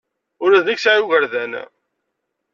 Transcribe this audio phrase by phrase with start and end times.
[0.43, 1.53] Ula d nekk sɛiɣ igerdan.